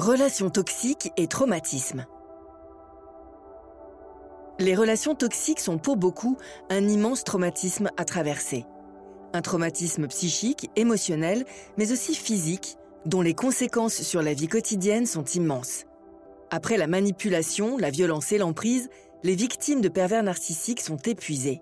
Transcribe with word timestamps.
Relations 0.00 0.48
toxiques 0.48 1.12
et 1.18 1.26
traumatisme. 1.26 2.06
Les 4.58 4.74
relations 4.74 5.14
toxiques 5.14 5.60
sont 5.60 5.76
pour 5.76 5.98
beaucoup 5.98 6.38
un 6.70 6.88
immense 6.88 7.22
traumatisme 7.22 7.90
à 7.98 8.06
traverser. 8.06 8.64
Un 9.34 9.42
traumatisme 9.42 10.08
psychique, 10.08 10.70
émotionnel, 10.74 11.44
mais 11.76 11.92
aussi 11.92 12.14
physique, 12.14 12.78
dont 13.04 13.20
les 13.20 13.34
conséquences 13.34 14.00
sur 14.00 14.22
la 14.22 14.32
vie 14.32 14.48
quotidienne 14.48 15.04
sont 15.04 15.26
immenses. 15.26 15.84
Après 16.50 16.78
la 16.78 16.86
manipulation, 16.86 17.76
la 17.76 17.90
violence 17.90 18.32
et 18.32 18.38
l'emprise, 18.38 18.88
les 19.22 19.34
victimes 19.34 19.82
de 19.82 19.90
pervers 19.90 20.22
narcissiques 20.22 20.80
sont 20.80 20.96
épuisées. 20.96 21.60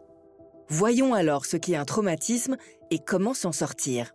Voyons 0.69 1.13
alors 1.13 1.45
ce 1.45 1.57
qu'est 1.57 1.75
un 1.75 1.85
traumatisme 1.85 2.57
et 2.93 3.01
comment 3.01 3.35
s'en 3.35 3.51
sortir. 3.51 4.15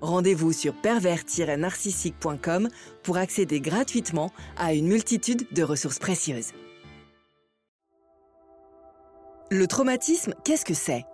Rendez-vous 0.00 0.52
sur 0.52 0.74
pervers-narcissique.com 0.74 2.68
pour 3.02 3.16
accéder 3.16 3.60
gratuitement 3.60 4.30
à 4.56 4.72
une 4.74 4.86
multitude 4.86 5.46
de 5.52 5.62
ressources 5.62 5.98
précieuses. 5.98 6.52
Le 9.50 9.66
traumatisme, 9.66 10.34
qu'est-ce 10.44 10.64
que 10.64 10.74
c'est? 10.74 11.04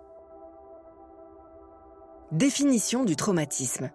Définition 2.31 3.03
du 3.03 3.15
traumatisme. 3.15 3.89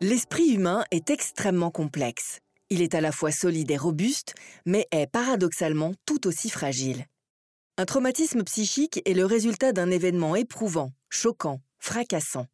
L'esprit 0.00 0.50
humain 0.50 0.84
est 0.90 1.10
extrêmement 1.10 1.70
complexe. 1.70 2.40
Il 2.68 2.82
est 2.82 2.94
à 2.94 3.00
la 3.00 3.12
fois 3.12 3.30
solide 3.30 3.70
et 3.70 3.76
robuste, 3.76 4.34
mais 4.66 4.86
est 4.90 5.06
paradoxalement 5.06 5.92
tout 6.04 6.26
aussi 6.26 6.50
fragile. 6.50 7.06
Un 7.78 7.84
traumatisme 7.86 8.42
psychique 8.44 9.00
est 9.06 9.14
le 9.14 9.24
résultat 9.24 9.72
d'un 9.72 9.90
événement 9.90 10.36
éprouvant, 10.36 10.90
choquant, 11.08 11.60
fracassant. 11.78 12.46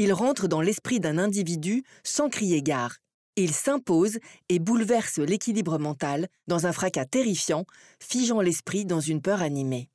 Il 0.00 0.12
rentre 0.12 0.46
dans 0.46 0.60
l'esprit 0.60 1.00
d'un 1.00 1.18
individu 1.18 1.82
sans 2.04 2.28
crier 2.28 2.62
gare. 2.62 2.98
Il 3.34 3.52
s'impose 3.52 4.18
et 4.48 4.60
bouleverse 4.60 5.18
l'équilibre 5.18 5.78
mental 5.78 6.28
dans 6.46 6.66
un 6.66 6.72
fracas 6.72 7.04
terrifiant, 7.04 7.66
figeant 8.00 8.40
l'esprit 8.40 8.84
dans 8.84 9.00
une 9.00 9.20
peur 9.20 9.42
animée. 9.42 9.88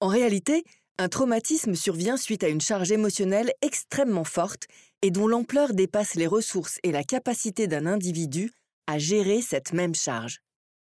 En 0.00 0.08
réalité, 0.08 0.64
un 0.98 1.08
traumatisme 1.08 1.74
survient 1.74 2.18
suite 2.18 2.44
à 2.44 2.48
une 2.48 2.60
charge 2.60 2.92
émotionnelle 2.92 3.50
extrêmement 3.62 4.24
forte 4.24 4.66
et 5.00 5.10
dont 5.10 5.26
l'ampleur 5.26 5.72
dépasse 5.72 6.14
les 6.14 6.26
ressources 6.26 6.78
et 6.82 6.92
la 6.92 7.02
capacité 7.02 7.66
d'un 7.66 7.86
individu 7.86 8.52
à 8.86 8.98
gérer 8.98 9.40
cette 9.40 9.72
même 9.72 9.94
charge. 9.94 10.40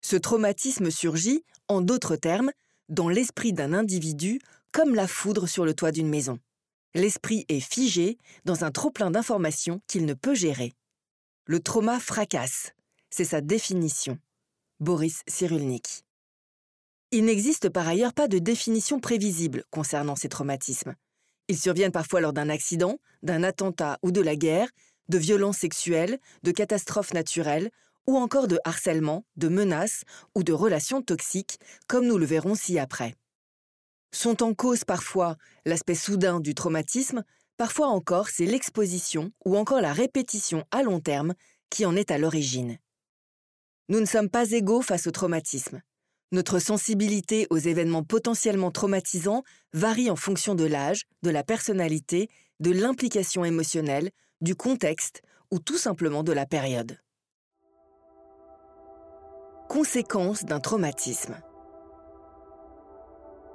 Ce 0.00 0.16
traumatisme 0.16 0.90
surgit, 0.90 1.44
en 1.68 1.82
d'autres 1.82 2.16
termes, 2.16 2.50
dans 2.88 3.08
l'esprit 3.08 3.52
d'un 3.52 3.72
individu 3.72 4.40
comme 4.72 4.96
la 4.96 5.06
foudre 5.06 5.46
sur 5.46 5.64
le 5.64 5.74
toit 5.74 5.92
d'une 5.92 6.08
maison. 6.08 6.40
L'esprit 6.94 7.44
est 7.48 7.60
figé 7.60 8.18
dans 8.44 8.64
un 8.64 8.72
trop-plein 8.72 9.12
d'informations 9.12 9.80
qu'il 9.86 10.06
ne 10.06 10.14
peut 10.14 10.34
gérer. 10.34 10.72
Le 11.44 11.60
trauma 11.60 12.00
fracasse, 12.00 12.72
c'est 13.10 13.24
sa 13.24 13.40
définition. 13.40 14.18
Boris 14.80 15.22
Cyrulnik. 15.28 16.04
Il 17.12 17.26
n'existe 17.26 17.68
par 17.68 17.86
ailleurs 17.86 18.12
pas 18.12 18.26
de 18.26 18.38
définition 18.38 18.98
prévisible 18.98 19.64
concernant 19.70 20.16
ces 20.16 20.28
traumatismes. 20.28 20.94
Ils 21.46 21.58
surviennent 21.58 21.92
parfois 21.92 22.20
lors 22.20 22.32
d'un 22.32 22.48
accident, 22.48 22.98
d'un 23.22 23.44
attentat 23.44 23.98
ou 24.02 24.10
de 24.10 24.20
la 24.20 24.34
guerre, 24.34 24.68
de 25.08 25.18
violences 25.18 25.58
sexuelles, 25.58 26.18
de 26.42 26.50
catastrophes 26.50 27.14
naturelles, 27.14 27.70
ou 28.06 28.16
encore 28.16 28.48
de 28.48 28.58
harcèlement, 28.64 29.24
de 29.36 29.48
menaces 29.48 30.02
ou 30.34 30.42
de 30.42 30.52
relations 30.52 31.02
toxiques, 31.02 31.58
comme 31.86 32.06
nous 32.06 32.18
le 32.18 32.26
verrons 32.26 32.56
ci-après. 32.56 33.14
Sont 34.12 34.42
en 34.42 34.54
cause 34.54 34.84
parfois 34.84 35.36
l'aspect 35.64 35.94
soudain 35.94 36.40
du 36.40 36.54
traumatisme, 36.54 37.24
parfois 37.56 37.88
encore 37.88 38.28
c'est 38.28 38.46
l'exposition 38.46 39.32
ou 39.44 39.56
encore 39.56 39.80
la 39.80 39.92
répétition 39.92 40.64
à 40.70 40.82
long 40.82 41.00
terme 41.00 41.34
qui 41.70 41.86
en 41.86 41.94
est 41.94 42.10
à 42.10 42.18
l'origine. 42.18 42.78
Nous 43.88 44.00
ne 44.00 44.06
sommes 44.06 44.30
pas 44.30 44.50
égaux 44.50 44.82
face 44.82 45.06
au 45.06 45.10
traumatisme. 45.10 45.80
Notre 46.32 46.60
sensibilité 46.60 47.46
aux 47.50 47.58
événements 47.58 48.04
potentiellement 48.04 48.70
traumatisants 48.70 49.42
varie 49.72 50.10
en 50.10 50.16
fonction 50.16 50.54
de 50.54 50.64
l'âge, 50.64 51.02
de 51.22 51.30
la 51.30 51.42
personnalité, 51.42 52.28
de 52.60 52.70
l'implication 52.70 53.44
émotionnelle, 53.44 54.10
du 54.40 54.54
contexte 54.54 55.22
ou 55.50 55.58
tout 55.58 55.76
simplement 55.76 56.22
de 56.22 56.32
la 56.32 56.46
période. 56.46 56.98
Conséquences 59.68 60.44
d'un 60.44 60.60
traumatisme. 60.60 61.36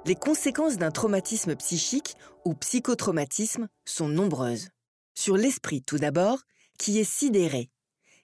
Les 0.06 0.14
conséquences 0.14 0.76
d'un 0.76 0.92
traumatisme 0.92 1.56
psychique 1.56 2.14
ou 2.44 2.54
psychotraumatisme 2.54 3.66
sont 3.84 4.08
nombreuses. 4.08 4.68
Sur 5.16 5.36
l'esprit 5.36 5.82
tout 5.82 5.98
d'abord, 5.98 6.42
qui 6.78 7.00
est 7.00 7.10
sidéré. 7.10 7.70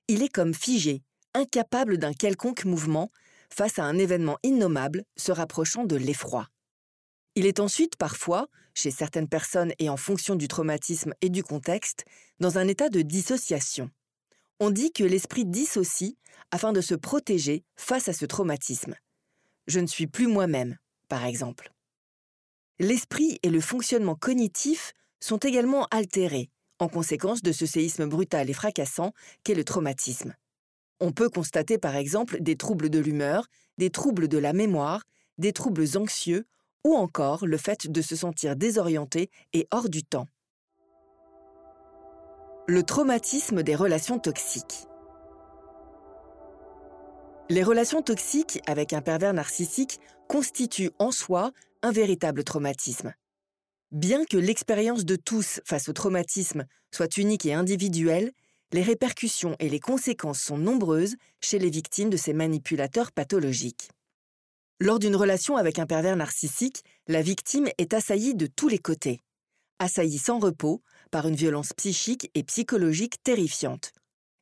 Il 0.07 0.23
est 0.23 0.29
comme 0.29 0.55
figé, 0.55 1.03
incapable 1.35 1.99
d'un 1.99 2.13
quelconque 2.13 2.67
mouvement 2.67 3.11
face 3.53 3.81
à 3.81 3.83
un 3.83 3.99
événement 3.99 4.39
innommable 4.45 5.03
se 5.17 5.33
rapprochant 5.33 5.83
de 5.83 5.97
l'effroi. 5.97 6.47
Il 7.35 7.47
est 7.47 7.59
ensuite 7.59 7.97
parfois, 7.97 8.47
chez 8.75 8.93
certaines 8.93 9.29
personnes 9.29 9.73
et 9.81 9.89
en 9.89 9.97
fonction 9.97 10.37
du 10.37 10.47
traumatisme 10.47 11.15
et 11.21 11.31
du 11.31 11.43
contexte, 11.43 12.05
dans 12.39 12.59
un 12.59 12.69
état 12.69 12.91
de 12.91 13.03
dissociation. 13.03 13.91
On 14.61 14.71
dit 14.71 14.93
que 14.93 15.03
l'esprit 15.03 15.47
dissocie 15.47 16.15
afin 16.53 16.73
de 16.73 16.81
se 16.81 16.95
protéger 16.95 17.65
face 17.75 18.09
à 18.09 18.13
ce 18.13 18.25
traumatisme. 18.25 18.95
Je 19.67 19.81
ne 19.81 19.89
suis 19.89 20.07
plus 20.07 20.29
moi-même, 20.29 20.79
par 21.13 21.27
exemple. 21.27 21.75
L'esprit 22.79 23.39
et 23.43 23.51
le 23.51 23.61
fonctionnement 23.61 24.15
cognitif 24.15 24.95
sont 25.21 25.37
également 25.37 25.87
altérés 25.91 26.49
en 26.79 26.89
conséquence 26.89 27.43
de 27.43 27.53
ce 27.53 27.67
séisme 27.67 28.07
brutal 28.07 28.49
et 28.49 28.55
fracassant 28.55 29.13
qu'est 29.45 29.53
le 29.55 29.63
traumatisme. 29.63 30.35
On 31.01 31.13
peut 31.13 31.29
constater 31.29 31.77
par 31.77 31.97
exemple 31.97 32.41
des 32.41 32.57
troubles 32.57 32.89
de 32.89 32.99
l'humeur, 32.99 33.49
des 33.77 33.91
troubles 33.91 34.27
de 34.27 34.39
la 34.39 34.55
mémoire, 34.55 35.03
des 35.37 35.53
troubles 35.53 35.99
anxieux 35.99 36.47
ou 36.83 36.95
encore 36.95 37.47
le 37.47 37.59
fait 37.59 37.91
de 37.91 38.01
se 38.01 38.17
sentir 38.17 38.57
désorienté 38.57 39.29
et 39.53 39.69
hors 39.71 39.91
du 39.91 40.05
temps. 40.05 40.29
Le 42.67 42.83
traumatisme 42.85 43.63
des 43.63 43.75
relations 43.75 44.19
toxiques. 44.19 44.87
Les 47.51 47.63
relations 47.63 48.03
toxiques 48.03 48.61
avec 48.67 48.93
un 48.93 49.03
pervers 49.03 49.35
narcissique 49.35 50.01
constituent 50.29 50.93
en 50.99 51.11
soi 51.11 51.53
un 51.83 51.91
véritable 51.91 52.45
traumatisme. 52.45 53.13
Bien 53.91 54.25
que 54.25 54.39
l'expérience 54.39 55.05
de 55.05 55.17
tous 55.17 55.61
face 55.67 55.89
au 55.89 55.93
traumatisme 55.93 56.65
soit 56.95 57.17
unique 57.19 57.45
et 57.45 57.53
individuelle, 57.53 58.33
les 58.73 58.83
répercussions 58.83 59.57
et 59.59 59.69
les 59.69 59.81
conséquences 59.81 60.41
sont 60.41 60.57
nombreuses 60.57 61.17
chez 61.41 61.59
les 61.59 61.69
victimes 61.69 62.09
de 62.09 62.17
ces 62.17 62.33
manipulateurs 62.33 63.13
pathologiques. 63.13 63.91
Lors 64.81 64.99
d'une 64.99 65.17
relation 65.17 65.57
avec 65.57 65.79
un 65.79 65.87
pervers 65.87 66.17
narcissique, 66.17 66.83
la 67.07 67.23
victime 67.23 67.69
est 67.77 67.93
assaillie 67.93 68.35
de 68.35 68.47
tous 68.47 68.69
les 68.69 68.79
côtés. 68.79 69.21
Assaillie 69.79 70.19
sans 70.19 70.39
repos 70.39 70.81
par 71.11 71.29
une 71.29 71.37
violence 71.37 71.73
psychique 71.75 72.31
et 72.35 72.45
psychologique 72.45 73.23
terrifiante. 73.23 73.93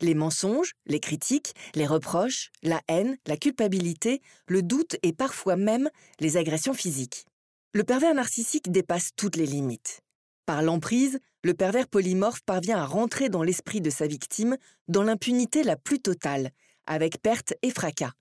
Les 0.00 0.14
mensonges, 0.14 0.72
les 0.86 1.00
critiques, 1.00 1.54
les 1.74 1.86
reproches, 1.86 2.50
la 2.62 2.80
haine, 2.88 3.18
la 3.26 3.36
culpabilité, 3.36 4.22
le 4.46 4.62
doute 4.62 4.96
et 5.02 5.12
parfois 5.12 5.56
même 5.56 5.90
les 6.20 6.36
agressions 6.36 6.74
physiques. 6.74 7.26
Le 7.72 7.84
pervers 7.84 8.14
narcissique 8.14 8.72
dépasse 8.72 9.10
toutes 9.14 9.36
les 9.36 9.46
limites. 9.46 10.00
Par 10.46 10.62
l'emprise, 10.62 11.20
le 11.44 11.54
pervers 11.54 11.86
polymorphe 11.86 12.42
parvient 12.42 12.78
à 12.78 12.86
rentrer 12.86 13.28
dans 13.28 13.42
l'esprit 13.42 13.80
de 13.80 13.90
sa 13.90 14.06
victime 14.06 14.56
dans 14.88 15.02
l'impunité 15.02 15.62
la 15.62 15.76
plus 15.76 16.00
totale, 16.00 16.50
avec 16.86 17.22
perte 17.22 17.54
et 17.62 17.70
fracas. 17.70 18.12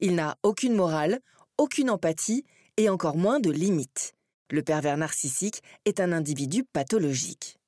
Il 0.00 0.14
n'a 0.14 0.36
aucune 0.42 0.74
morale, 0.74 1.20
aucune 1.58 1.90
empathie 1.90 2.44
et 2.76 2.88
encore 2.88 3.16
moins 3.16 3.38
de 3.38 3.50
limites. 3.50 4.14
Le 4.50 4.62
pervers 4.62 4.96
narcissique 4.96 5.62
est 5.84 6.00
un 6.00 6.12
individu 6.12 6.64
pathologique. 6.64 7.58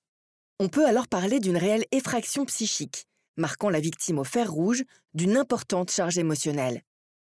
On 0.59 0.69
peut 0.69 0.87
alors 0.87 1.09
parler 1.09 1.41
d'une 1.41 1.57
réelle 1.57 1.85
effraction 1.93 2.45
psychique, 2.47 3.07
marquant 3.41 3.71
la 3.71 3.81
victime 3.81 4.21
au 4.21 4.25
fer 4.25 4.51
rouge 4.51 4.85
d'une 5.15 5.37
importante 5.37 5.91
charge 5.91 6.19
émotionnelle. 6.19 6.83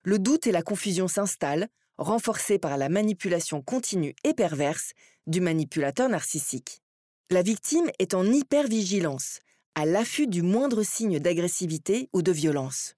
Le 0.03 0.19
doute 0.19 0.47
et 0.47 0.53
la 0.53 0.63
confusion 0.63 1.07
s'installent, 1.07 1.69
renforcés 1.99 2.59
par 2.59 2.77
la 2.79 2.89
manipulation 2.89 3.63
continue 3.63 4.17
et 4.25 4.35
perverse 4.35 4.93
du 5.27 5.41
manipulateur 5.41 6.09
narcissique. 6.09 6.83
La 7.31 7.43
victime 7.43 7.91
est 7.99 8.15
en 8.15 8.25
hypervigilance, 8.25 9.39
à 9.77 9.87
l'affût 9.87 10.27
du 10.27 10.43
moindre 10.43 10.83
signe 10.83 11.21
d'agressivité 11.21 12.09
ou 12.13 12.23
de 12.23 12.33
violence. 12.33 12.97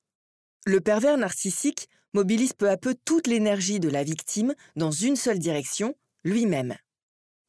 Le 0.64 0.80
pervers 0.80 1.18
narcissique 1.18 1.88
mobilise 2.14 2.52
peu 2.52 2.70
à 2.70 2.76
peu 2.76 2.94
toute 3.04 3.26
l'énergie 3.26 3.80
de 3.80 3.88
la 3.88 4.04
victime 4.04 4.54
dans 4.76 4.90
une 4.90 5.16
seule 5.16 5.38
direction, 5.38 5.94
lui-même. 6.24 6.76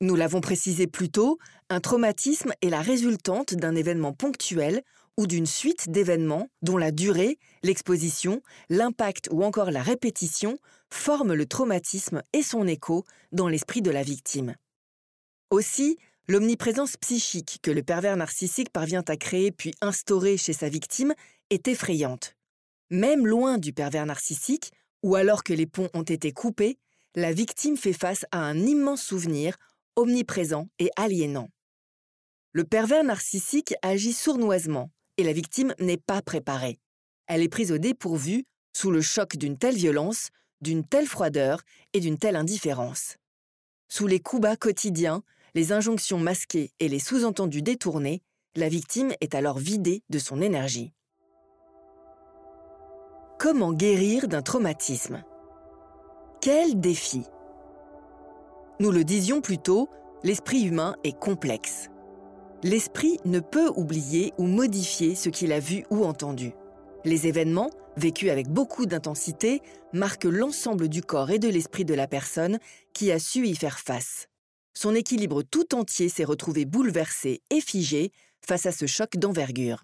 Nous 0.02 0.16
l'avons 0.16 0.42
précisé 0.42 0.88
plus 0.88 1.10
tôt, 1.10 1.38
un 1.70 1.80
traumatisme 1.80 2.54
est 2.62 2.70
la 2.70 2.82
résultante 2.82 3.54
d'un 3.54 3.76
événement 3.76 4.12
ponctuel 4.12 4.82
ou 5.18 5.28
d'une 5.28 5.46
suite 5.46 5.90
d'événements 5.90 6.50
dont 6.62 6.78
la 6.78 6.92
durée, 6.92 7.38
l'exposition, 7.62 8.42
l'impact 8.70 9.30
ou 9.32 9.44
encore 9.44 9.72
la 9.72 9.84
répétition 9.84 10.58
forment 10.90 11.34
le 11.34 11.46
traumatisme 11.46 12.22
et 12.34 12.44
son 12.44 12.68
écho 12.68 13.06
dans 13.32 13.48
l'esprit 13.48 13.82
de 13.82 13.92
la 13.92 14.04
victime. 14.04 14.56
Aussi, 15.50 15.98
l'omniprésence 16.28 16.98
psychique 16.98 17.60
que 17.62 17.72
le 17.72 17.84
pervers 17.84 18.18
narcissique 18.18 18.72
parvient 18.72 19.04
à 19.08 19.18
créer 19.18 19.52
puis 19.52 19.74
instaurer 19.82 20.38
chez 20.38 20.54
sa 20.54 20.70
victime 20.70 21.14
est 21.50 21.68
effrayante. 21.68 22.36
Même 22.90 23.28
loin 23.28 23.58
du 23.58 23.74
pervers 23.74 24.06
narcissique, 24.06 24.72
ou 25.04 25.16
alors 25.16 25.44
que 25.44 25.54
les 25.54 25.68
ponts 25.68 25.90
ont 25.94 26.04
été 26.04 26.32
coupés, 26.32 26.78
la 27.16 27.34
victime 27.34 27.78
fait 27.78 27.94
face 27.94 28.26
à 28.32 28.40
un 28.40 28.58
immense 28.58 29.04
souvenir, 29.04 29.58
omniprésent 29.96 30.68
et 30.80 30.90
aliénant. 30.96 31.50
Le 32.52 32.64
pervers 32.64 33.04
narcissique 33.04 33.74
agit 33.82 34.14
sournoisement, 34.14 34.92
et 35.18 35.24
la 35.24 35.34
victime 35.34 35.74
n'est 35.80 35.98
pas 35.98 36.22
préparée. 36.22 36.80
Elle 37.28 37.42
est 37.42 37.50
prise 37.50 37.72
au 37.72 37.78
dépourvu 37.78 38.46
sous 38.76 38.92
le 38.92 39.02
choc 39.02 39.38
d'une 39.38 39.58
telle 39.58 39.76
violence, 39.76 40.30
d'une 40.62 40.86
telle 40.86 41.08
froideur 41.08 41.62
et 41.94 42.00
d'une 42.00 42.18
telle 42.18 42.36
indifférence. 42.36 43.18
Sous 43.90 44.08
les 44.08 44.20
coups 44.20 44.42
bas 44.42 44.56
quotidiens, 44.56 45.24
les 45.56 45.72
injonctions 45.72 46.20
masquées 46.20 46.72
et 46.80 46.88
les 46.88 47.00
sous-entendus 47.00 47.62
détournés, 47.62 48.22
la 48.56 48.70
victime 48.70 49.14
est 49.22 49.36
alors 49.36 49.60
vidée 49.60 50.04
de 50.10 50.20
son 50.20 50.42
énergie. 50.42 50.94
Comment 53.40 53.74
guérir 53.74 54.28
d'un 54.28 54.42
traumatisme? 54.42 55.24
Quel 56.42 56.80
défi? 56.80 57.24
Nous 58.80 58.92
le 58.92 59.04
disions 59.04 59.42
plus 59.42 59.60
tôt, 59.60 59.90
l'esprit 60.24 60.64
humain 60.64 60.96
est 61.04 61.18
complexe 61.18 61.90
l'esprit 62.64 63.20
ne 63.26 63.40
peut 63.40 63.72
oublier 63.76 64.34
ou 64.38 64.46
modifier 64.46 65.16
ce 65.16 65.30
qu'il 65.30 65.52
a 65.52 65.60
vu 65.60 65.86
ou 65.90 66.06
entendu. 66.06 66.54
Les 67.04 67.28
événements, 67.28 67.70
vécus 67.98 68.30
avec 68.30 68.48
beaucoup 68.48 68.86
d'intensité, 68.86 69.62
marquent 69.92 70.24
l'ensemble 70.24 70.88
du 70.88 71.02
corps 71.02 71.30
et 71.30 71.40
de 71.40 71.50
l'esprit 71.50 71.84
de 71.84 71.94
la 71.94 72.08
personne 72.08 72.60
qui 72.94 73.12
a 73.12 73.20
su 73.20 73.46
y 73.46 73.56
faire 73.56 73.80
face. 73.80 74.28
Son 74.74 74.96
équilibre 74.96 75.44
tout 75.44 75.76
entier 75.76 76.10
s'est 76.10 76.24
retrouvé 76.24 76.66
bouleversé 76.66 77.42
et 77.50 77.62
figé 77.62 78.12
face 78.46 78.66
à 78.66 78.72
ce 78.72 78.88
choc 78.88 79.18
d'envergure. 79.18 79.84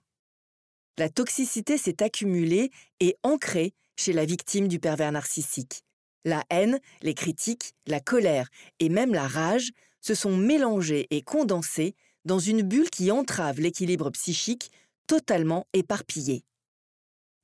La 0.98 1.10
toxicité 1.10 1.78
s'est 1.78 2.02
accumulée 2.02 2.72
et 3.00 3.16
ancrée 3.24 3.74
chez 3.98 4.14
la 4.14 4.26
victime 4.26 4.68
du 4.68 4.80
pervers 4.80 5.12
narcissique. 5.12 5.84
La 6.26 6.44
haine, 6.50 6.80
les 7.02 7.14
critiques, 7.14 7.74
la 7.86 8.00
colère 8.00 8.50
et 8.80 8.90
même 8.90 9.14
la 9.14 9.28
rage 9.28 9.72
se 10.02 10.16
sont 10.16 10.36
mélangées 10.36 11.08
et 11.12 11.22
condensées 11.22 11.96
dans 12.25 12.39
une 12.39 12.62
bulle 12.62 12.89
qui 12.89 13.12
entrave 13.12 13.60
l'équilibre 13.60 14.10
psychique 14.12 14.71
totalement 15.07 15.66
éparpillé. 15.74 16.44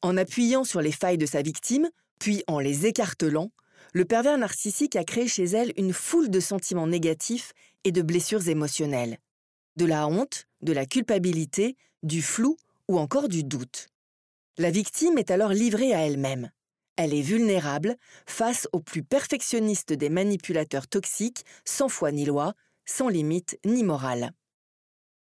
En 0.01 0.17
appuyant 0.17 0.63
sur 0.63 0.81
les 0.81 0.91
failles 0.91 1.17
de 1.17 1.25
sa 1.25 1.41
victime, 1.41 1.89
puis 2.19 2.43
en 2.47 2.59
les 2.59 2.85
écartelant, 2.85 3.51
le 3.93 4.05
pervers 4.05 4.37
narcissique 4.37 4.95
a 4.95 5.03
créé 5.03 5.27
chez 5.27 5.45
elle 5.45 5.73
une 5.77 5.93
foule 5.93 6.29
de 6.29 6.39
sentiments 6.39 6.87
négatifs 6.87 7.53
et 7.83 7.91
de 7.91 8.01
blessures 8.01 8.47
émotionnelles. 8.47 9.19
De 9.77 9.85
la 9.85 10.07
honte, 10.07 10.47
de 10.61 10.73
la 10.73 10.85
culpabilité, 10.85 11.75
du 12.03 12.21
flou 12.21 12.57
ou 12.87 12.99
encore 12.99 13.29
du 13.29 13.43
doute. 13.43 13.87
La 14.57 14.71
victime 14.71 15.17
est 15.17 15.31
alors 15.31 15.51
livrée 15.51 15.93
à 15.93 16.05
elle-même. 16.05 16.51
Elle 16.97 17.13
est 17.13 17.21
vulnérable 17.21 17.97
face 18.25 18.67
aux 18.71 18.79
plus 18.79 19.03
perfectionnistes 19.03 19.91
des 19.91 20.09
manipulateurs 20.09 20.87
toxiques, 20.87 21.43
sans 21.65 21.89
foi 21.89 22.11
ni 22.11 22.25
loi, 22.25 22.53
sans 22.85 23.09
limite 23.09 23.59
ni 23.65 23.83
morale. 23.83 24.31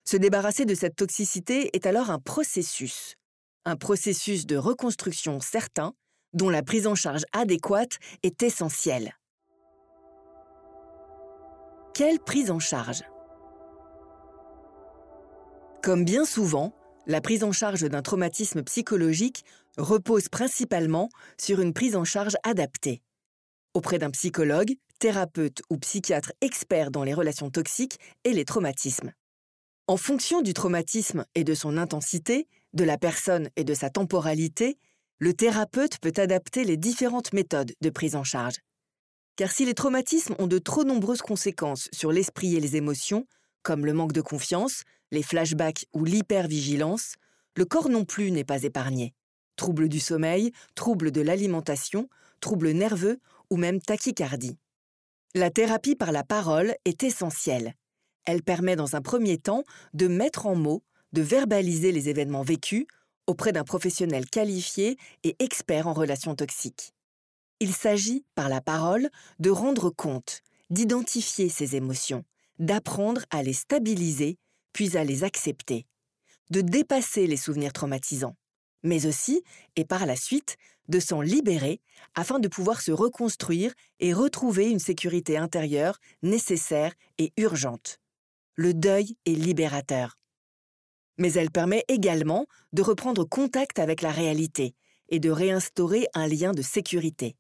Se 0.05 0.17
débarrasser 0.17 0.65
de 0.65 0.75
cette 0.75 0.97
toxicité 0.97 1.71
est 1.75 1.87
alors 1.87 2.11
un 2.11 2.19
processus, 2.19 3.15
un 3.65 3.77
processus 3.77 4.47
de 4.47 4.57
reconstruction 4.57 5.41
certain 5.41 5.95
dont 6.33 6.51
la 6.51 6.63
prise 6.63 6.87
en 6.87 6.95
charge 6.95 7.25
adéquate 7.33 7.99
est 8.23 8.43
essentielle. 8.43 9.17
Quelle 11.95 12.19
prise 12.19 12.51
en 12.51 12.59
charge? 12.59 13.03
Comme 15.83 16.05
bien 16.05 16.25
souvent, 16.25 16.75
la 17.07 17.21
prise 17.21 17.45
en 17.45 17.53
charge 17.53 17.83
d'un 17.83 18.03
traumatisme 18.03 18.63
psychologique 18.63 19.45
repose 19.77 20.29
principalement 20.29 21.11
sur 21.39 21.61
une 21.61 21.75
prise 21.75 21.97
en 21.97 22.05
charge 22.05 22.37
adaptée. 22.45 23.03
Auprès 23.75 23.99
d'un 23.99 24.11
psychologue, 24.11 24.75
thérapeute 24.99 25.63
ou 25.71 25.79
psychiatre 25.79 26.33
expert 26.41 26.91
dans 26.91 27.05
les 27.05 27.15
relations 27.15 27.51
toxiques 27.51 27.99
et 28.25 28.33
les 28.33 28.45
traumatismes. 28.45 29.13
En 29.89 29.97
fonction 29.97 30.43
du 30.43 30.55
traumatisme 30.55 31.25
et 31.35 31.43
de 31.43 31.55
son 31.55 31.77
intensité, 31.77 32.47
de 32.73 32.85
la 32.85 32.99
personne 32.99 33.51
et 33.57 33.65
de 33.65 33.75
sa 33.75 33.91
temporalité, 33.91 34.79
le 35.19 35.35
thérapeute 35.35 35.99
peut 35.99 36.13
adapter 36.17 36.63
les 36.63 36.77
différentes 36.77 37.33
méthodes 37.33 37.73
de 37.81 37.91
prise 37.91 38.15
en 38.15 38.23
charge. 38.23 38.57
Car 39.35 39.51
si 39.51 39.65
les 39.65 39.75
traumatismes 39.75 40.37
ont 40.39 40.47
de 40.47 40.59
trop 40.59 40.85
nombreuses 40.85 41.23
conséquences 41.23 41.89
sur 41.93 42.13
l'esprit 42.13 42.55
et 42.55 42.61
les 42.61 42.77
émotions, 42.77 43.27
comme 43.63 43.85
le 43.85 43.93
manque 43.93 44.13
de 44.13 44.21
confiance, 44.21 44.83
les 45.11 45.23
flashbacks 45.23 45.87
ou 45.93 46.05
l'hypervigilance, 46.05 47.17
le 47.57 47.65
corps 47.65 47.89
non 47.89 48.05
plus 48.05 48.31
n'est 48.31 48.45
pas 48.45 48.63
épargné. 48.63 49.15
Troubles 49.57 49.89
du 49.89 49.99
sommeil, 49.99 50.53
troubles 50.77 51.11
de 51.11 51.21
l'alimentation, 51.21 52.09
troubles 52.41 52.71
nerveux 52.71 53.19
ou 53.51 53.57
même 53.57 53.81
tachycardie. 53.81 54.59
La 55.35 55.51
thérapie 55.51 55.97
par 55.97 56.13
la 56.13 56.23
parole 56.23 56.75
est 56.85 57.03
essentielle. 57.03 57.75
Elle 58.25 58.43
permet 58.43 58.77
dans 58.77 58.95
un 58.95 59.03
premier 59.03 59.39
temps 59.39 59.65
de 59.95 60.07
mettre 60.07 60.47
en 60.47 60.55
mots, 60.55 60.83
de 61.13 61.23
verbaliser 61.23 61.93
les 61.93 62.09
événements 62.09 62.43
vécus 62.43 62.87
auprès 63.27 63.53
d'un 63.53 63.65
professionnel 63.65 64.29
qualifié 64.29 64.97
et 65.25 65.37
expert 65.39 65.87
en 65.87 65.93
relations 65.93 66.35
toxiques. 66.35 66.93
Il 67.61 67.73
s'agit, 67.73 68.25
par 68.35 68.49
la 68.49 68.61
parole, 68.61 69.09
de 69.39 69.51
rendre 69.51 69.91
compte, 69.91 70.43
d'identifier 70.71 71.49
ces 71.49 71.77
émotions, 71.77 72.25
d'apprendre 72.59 73.23
à 73.31 73.43
les 73.43 73.53
stabiliser, 73.53 74.39
puis 74.73 74.97
à 74.97 75.05
les 75.05 75.23
accepter, 75.23 75.87
de 76.51 76.61
dépasser 76.61 77.27
les 77.27 77.37
souvenirs 77.37 77.73
traumatisants, 77.73 78.37
mais 78.83 79.07
aussi, 79.07 79.43
et 79.77 79.85
par 79.85 80.07
la 80.07 80.17
suite, 80.17 80.57
de 80.89 80.99
s'en 80.99 81.21
libérer 81.21 81.81
afin 82.15 82.41
de 82.41 82.49
pouvoir 82.49 82.81
se 82.81 82.91
reconstruire 82.91 83.73
et 84.01 84.13
retrouver 84.13 84.69
une 84.69 84.81
sécurité 84.81 85.37
intérieure 85.37 85.99
nécessaire 86.23 86.93
et 87.19 87.33
urgente 87.37 88.02
le 88.57 88.75
deuil 88.75 89.17
est 89.27 89.33
libérateur. 89.33 90.19
Mais 91.19 91.33
elle 91.33 91.51
permet 91.51 91.85
également 91.89 92.47
de 92.73 92.83
reprendre 92.83 93.25
contact 93.25 93.79
avec 93.79 94.03
la 94.03 94.11
réalité 94.11 94.75
et 95.09 95.21
de 95.21 95.31
réinstaurer 95.31 96.07
un 96.15 96.27
lien 96.27 96.53
de 96.53 96.63
sécurité. 96.63 97.37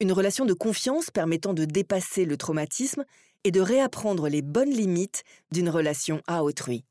Une 0.00 0.12
relation 0.12 0.44
de 0.44 0.52
confiance 0.52 1.10
permettant 1.10 1.54
de 1.54 1.64
dépasser 1.64 2.24
le 2.24 2.36
traumatisme 2.36 3.04
et 3.44 3.50
de 3.50 3.60
réapprendre 3.60 4.28
les 4.28 4.42
bonnes 4.42 4.70
limites 4.70 5.22
d'une 5.52 5.70
relation 5.70 6.20
à 6.26 6.42
autrui. 6.42 6.84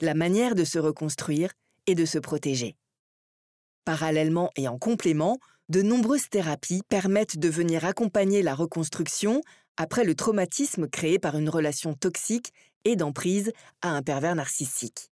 La 0.00 0.14
manière 0.14 0.54
de 0.54 0.64
se 0.64 0.78
reconstruire 0.78 1.52
et 1.86 1.94
de 1.94 2.06
se 2.06 2.18
protéger. 2.18 2.76
Parallèlement 3.84 4.50
et 4.56 4.66
en 4.66 4.78
complément, 4.78 5.38
de 5.68 5.82
nombreuses 5.82 6.28
thérapies 6.28 6.82
permettent 6.88 7.38
de 7.38 7.48
venir 7.48 7.84
accompagner 7.84 8.42
la 8.42 8.54
reconstruction 8.54 9.42
après 9.76 10.04
le 10.04 10.14
traumatisme 10.14 10.88
créé 10.88 11.18
par 11.18 11.38
une 11.38 11.48
relation 11.48 11.94
toxique 11.94 12.52
et 12.84 12.96
d'emprise 12.96 13.52
à 13.82 13.90
un 13.90 14.02
pervers 14.02 14.34
narcissique. 14.34 15.10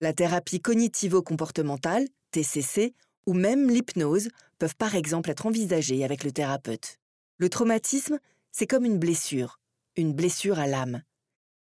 La 0.00 0.12
thérapie 0.12 0.60
cognitivo-comportementale, 0.60 2.06
TCC, 2.30 2.94
ou 3.26 3.34
même 3.34 3.68
l'hypnose 3.68 4.28
peuvent 4.58 4.76
par 4.76 4.94
exemple 4.94 5.30
être 5.30 5.46
envisagées 5.46 6.04
avec 6.04 6.24
le 6.24 6.32
thérapeute. 6.32 6.98
Le 7.38 7.48
traumatisme, 7.48 8.18
c'est 8.52 8.66
comme 8.66 8.84
une 8.84 8.98
blessure, 8.98 9.60
une 9.96 10.12
blessure 10.12 10.58
à 10.58 10.66
l'âme. 10.66 11.02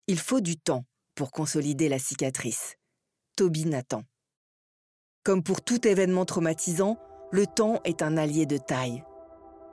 Il 0.07 0.19
faut 0.19 0.41
du 0.41 0.57
temps 0.57 0.85
pour 1.15 1.31
consolider 1.31 1.89
la 1.89 1.99
cicatrice. 1.99 2.75
Toby 3.35 3.65
Nathan. 3.65 4.03
Comme 5.23 5.43
pour 5.43 5.61
tout 5.61 5.87
événement 5.87 6.25
traumatisant, 6.25 6.97
le 7.31 7.45
temps 7.45 7.81
est 7.83 8.01
un 8.01 8.17
allié 8.17 8.45
de 8.45 8.57
taille. 8.57 9.03